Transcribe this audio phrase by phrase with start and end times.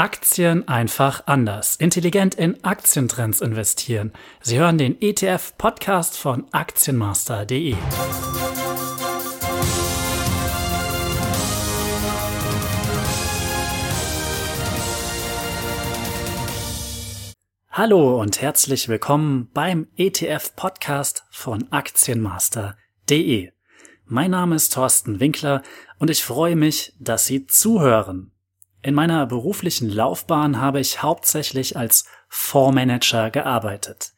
[0.00, 1.76] Aktien einfach anders.
[1.76, 4.14] Intelligent in Aktientrends investieren.
[4.40, 7.74] Sie hören den ETF-Podcast von Aktienmaster.de.
[17.70, 23.52] Hallo und herzlich willkommen beim ETF-Podcast von Aktienmaster.de.
[24.06, 25.60] Mein Name ist Thorsten Winkler
[25.98, 28.32] und ich freue mich, dass Sie zuhören.
[28.82, 34.12] In meiner beruflichen Laufbahn habe ich hauptsächlich als Fondsmanager gearbeitet.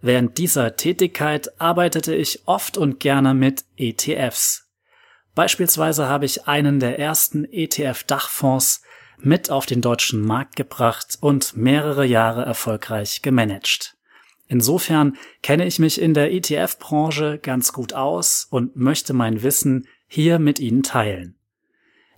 [0.00, 4.68] Während dieser Tätigkeit arbeitete ich oft und gerne mit ETFs.
[5.34, 8.82] Beispielsweise habe ich einen der ersten ETF-Dachfonds
[9.18, 13.96] mit auf den deutschen Markt gebracht und mehrere Jahre erfolgreich gemanagt.
[14.46, 20.38] Insofern kenne ich mich in der ETF-Branche ganz gut aus und möchte mein Wissen hier
[20.38, 21.37] mit Ihnen teilen.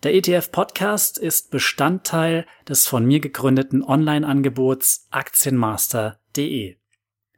[0.02, 6.76] Der ETF Podcast ist Bestandteil des von mir gegründeten Online-Angebots Aktienmaster.de.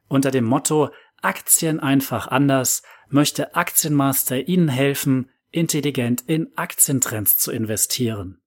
[0.07, 0.89] Unter dem Motto
[1.21, 8.41] Aktien einfach anders möchte Aktienmaster Ihnen helfen, intelligent in Aktientrends zu investieren.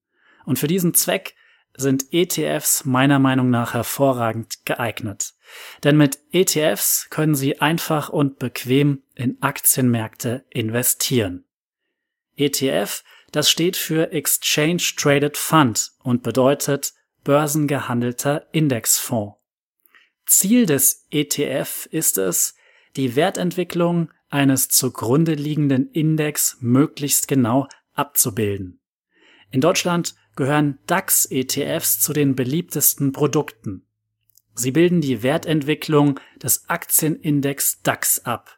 [0.47, 1.35] Und für diesen Zweck
[1.77, 5.35] sind ETFs meiner Meinung nach hervorragend geeignet.
[5.85, 11.45] Denn mit ETFs können Sie einfach und bequem in Aktienmärkte investieren.
[12.37, 16.93] ETF das steht für Exchange Traded Fund und bedeutet
[17.25, 19.37] börsengehandelter Indexfonds.
[20.27, 22.55] Ziel des ETF ist es,
[22.97, 28.81] die Wertentwicklung eines zugrunde liegenden Index möglichst genau abzubilden.
[29.51, 33.87] In Deutschland gehören DAX-ETFs zu den beliebtesten Produkten.
[34.55, 38.56] Sie bilden die Wertentwicklung des Aktienindex DAX ab.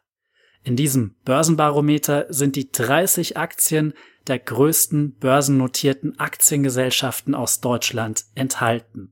[0.69, 3.95] In diesem Börsenbarometer sind die 30 Aktien
[4.27, 9.11] der größten börsennotierten Aktiengesellschaften aus Deutschland enthalten.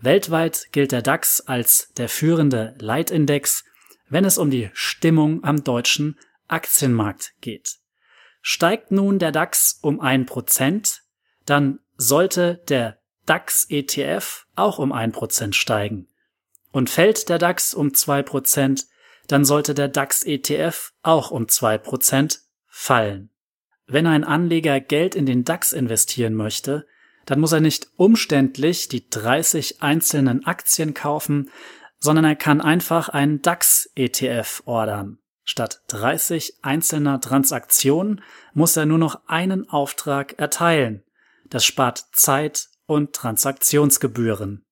[0.00, 3.62] Weltweit gilt der DAX als der führende Leitindex,
[4.08, 6.18] wenn es um die Stimmung am deutschen
[6.48, 7.76] Aktienmarkt geht.
[8.40, 11.04] Steigt nun der DAX um ein Prozent,
[11.46, 16.08] dann sollte der DAX ETF auch um ein Prozent steigen.
[16.72, 18.86] Und fällt der DAX um zwei Prozent,
[19.28, 23.30] dann sollte der DAX ETF auch um zwei Prozent fallen.
[23.86, 26.86] Wenn ein Anleger Geld in den DAX investieren möchte,
[27.26, 31.50] dann muss er nicht umständlich die 30 einzelnen Aktien kaufen,
[31.98, 35.18] sondern er kann einfach einen DAX-ETF ordern.
[35.44, 38.22] Statt 30 einzelner Transaktionen
[38.54, 41.02] muss er nur noch einen Auftrag erteilen.
[41.44, 44.64] Das spart Zeit und Transaktionsgebühren.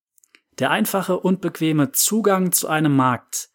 [0.58, 3.48] Der einfache und bequeme Zugang zu einem Markt,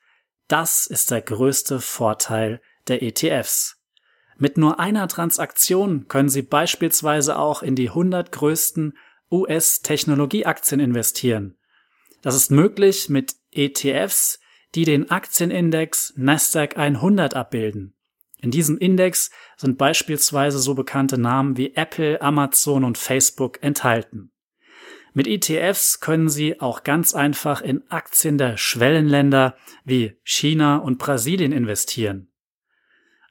[0.47, 3.81] das ist der größte Vorteil der ETFs.
[4.37, 8.97] Mit nur einer Transaktion können Sie beispielsweise auch in die 100 größten
[9.31, 11.57] US-Technologieaktien investieren.
[12.21, 14.39] Das ist möglich mit ETFs,
[14.75, 17.95] die den Aktienindex Nasdaq 100 abbilden.
[18.39, 24.31] In diesem Index sind beispielsweise so bekannte Namen wie Apple, Amazon und Facebook enthalten.
[25.17, 29.55] Mit ETFs können Sie auch ganz einfach in Aktien der Schwellenländer
[29.85, 32.27] wie China und Brasilien investieren.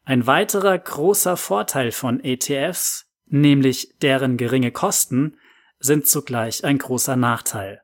[0.07, 5.37] Ein weiterer großer Vorteil von ETFs, nämlich deren geringe Kosten,
[5.79, 7.83] sind zugleich ein großer Nachteil.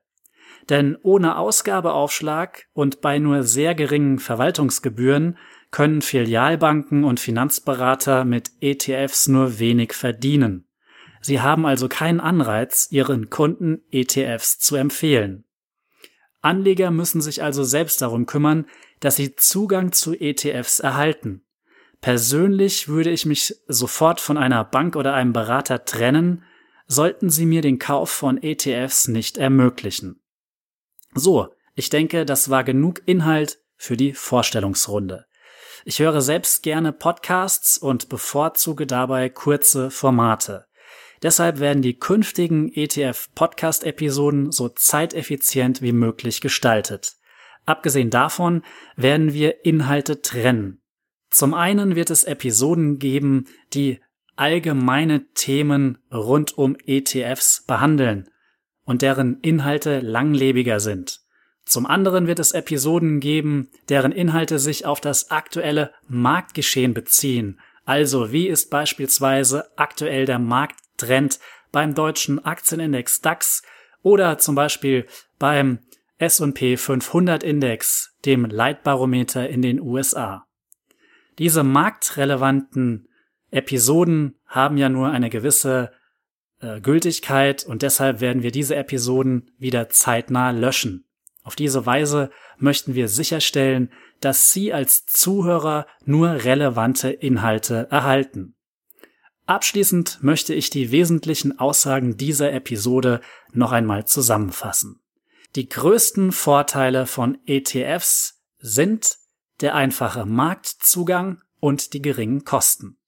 [0.70, 5.36] Denn ohne Ausgabeaufschlag und bei nur sehr geringen Verwaltungsgebühren
[5.70, 10.69] können Filialbanken und Finanzberater mit ETFs nur wenig verdienen.
[11.20, 15.44] Sie haben also keinen Anreiz, ihren Kunden ETFs zu empfehlen.
[16.40, 18.66] Anleger müssen sich also selbst darum kümmern,
[19.00, 21.42] dass sie Zugang zu ETFs erhalten.
[22.00, 26.44] Persönlich würde ich mich sofort von einer Bank oder einem Berater trennen,
[26.86, 30.22] sollten sie mir den Kauf von ETFs nicht ermöglichen.
[31.14, 35.26] So, ich denke, das war genug Inhalt für die Vorstellungsrunde.
[35.84, 40.66] Ich höre selbst gerne Podcasts und bevorzuge dabei kurze Formate.
[41.22, 47.16] Deshalb werden die künftigen ETF-Podcast-Episoden so zeiteffizient wie möglich gestaltet.
[47.66, 48.62] Abgesehen davon
[48.96, 50.80] werden wir Inhalte trennen.
[51.30, 54.00] Zum einen wird es Episoden geben, die
[54.36, 58.28] allgemeine Themen rund um ETFs behandeln
[58.84, 61.20] und deren Inhalte langlebiger sind.
[61.66, 67.60] Zum anderen wird es Episoden geben, deren Inhalte sich auf das aktuelle Marktgeschehen beziehen.
[67.84, 70.38] Also wie ist beispielsweise aktuell der
[71.00, 71.38] Markttrend
[71.72, 73.62] beim deutschen Aktienindex DAX
[74.02, 75.06] oder zum Beispiel
[75.38, 75.78] beim
[76.18, 80.46] S&P 500 Index, dem Leitbarometer in den USA.
[81.38, 83.08] Diese marktrelevanten
[83.50, 85.92] Episoden haben ja nur eine gewisse
[86.60, 91.06] äh, Gültigkeit und deshalb werden wir diese Episoden wieder zeitnah löschen.
[91.42, 98.54] Auf diese Weise möchten wir sicherstellen, dass Sie als Zuhörer nur relevante Inhalte erhalten.
[99.50, 103.20] Abschließend möchte ich die wesentlichen Aussagen dieser Episode
[103.52, 105.00] noch einmal zusammenfassen.
[105.56, 109.16] Die größten Vorteile von ETFs sind
[109.60, 112.98] der einfache Marktzugang und die geringen Kosten.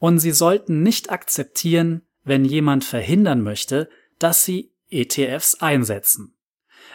[0.00, 6.34] Und Sie sollten nicht akzeptieren, wenn jemand verhindern möchte, dass Sie ETFs einsetzen.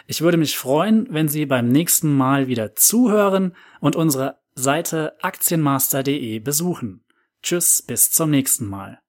[0.06, 6.40] Ich würde mich freuen, wenn Sie beim nächsten Mal wieder zuhören und unsere Seite aktienmaster.de
[6.40, 7.02] besuchen.
[7.42, 9.00] Tschüss, bis zum nächsten Mal.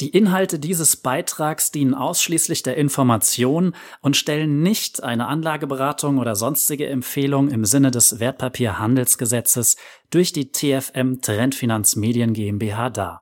[0.00, 6.86] Die Inhalte dieses Beitrags dienen ausschließlich der Information und stellen nicht eine Anlageberatung oder sonstige
[6.86, 9.76] Empfehlung im Sinne des Wertpapierhandelsgesetzes
[10.10, 13.14] durch die TFM Trendfinanzmedien GmbH dar.